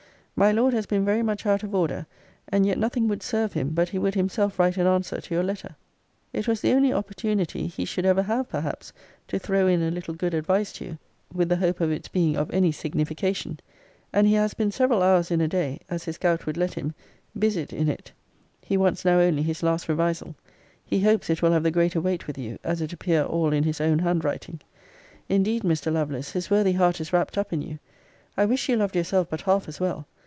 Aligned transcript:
My 0.33 0.51
Lord 0.51 0.73
has 0.73 0.87
been 0.87 1.05
very 1.05 1.21
much 1.21 1.45
out 1.45 1.61
of 1.61 1.75
order: 1.75 2.07
and 2.49 2.65
yet 2.65 2.79
nothing 2.79 3.07
would 3.07 3.21
serve 3.21 3.53
him, 3.53 3.75
but 3.75 3.89
he 3.89 3.99
would 3.99 4.15
himself 4.15 4.57
write 4.57 4.75
an 4.77 4.87
answer 4.87 5.21
to 5.21 5.35
your 5.35 5.43
letter. 5.43 5.75
It 6.33 6.47
was 6.47 6.61
the 6.61 6.73
only 6.73 6.91
opportunity 6.91 7.67
he 7.67 7.85
should 7.85 8.07
ever 8.07 8.23
have, 8.23 8.49
perhaps, 8.49 8.91
to 9.27 9.37
throw 9.37 9.67
in 9.67 9.83
a 9.83 9.91
little 9.91 10.15
good 10.15 10.33
advice 10.33 10.73
to 10.73 10.85
you, 10.85 10.97
with 11.31 11.47
the 11.47 11.57
hope 11.57 11.79
of 11.79 11.91
its 11.91 12.07
being 12.07 12.35
of 12.37 12.51
any 12.51 12.71
signification; 12.71 13.59
and 14.11 14.25
he 14.25 14.33
has 14.33 14.55
been 14.55 14.71
several 14.71 15.03
hours 15.03 15.29
in 15.29 15.41
a 15.41 15.47
day, 15.47 15.79
as 15.91 16.05
his 16.05 16.17
gout 16.17 16.47
would 16.47 16.57
let 16.57 16.73
him, 16.73 16.95
busied 17.37 17.71
in 17.71 17.87
it. 17.87 18.11
It 18.67 18.77
wants 18.77 19.05
now 19.05 19.19
only 19.19 19.43
his 19.43 19.61
last 19.61 19.87
revisal. 19.87 20.33
He 20.83 21.01
hopes 21.03 21.29
it 21.29 21.43
will 21.43 21.51
have 21.51 21.61
the 21.61 21.69
greater 21.69 22.01
weight 22.01 22.25
with 22.25 22.39
you, 22.39 22.57
as 22.63 22.81
it 22.81 22.91
appear 22.93 23.21
all 23.21 23.53
in 23.53 23.63
his 23.63 23.79
own 23.79 23.99
hand 23.99 24.23
writing. 24.23 24.59
Indeed, 25.29 25.61
Mr. 25.61 25.93
Lovelace, 25.93 26.31
his 26.31 26.49
worthy 26.49 26.73
heart 26.73 26.99
is 26.99 27.13
wrapt 27.13 27.37
up 27.37 27.53
in 27.53 27.61
you. 27.61 27.77
I 28.35 28.45
wish 28.45 28.67
you 28.69 28.75
loved 28.75 28.95
yourself 28.95 29.29
but 29.29 29.41
half 29.41 29.67
as 29.67 29.79
well. 29.79 30.07